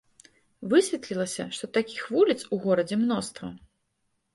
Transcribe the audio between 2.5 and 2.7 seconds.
у